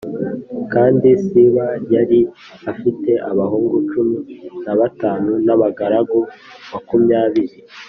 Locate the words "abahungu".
3.29-3.75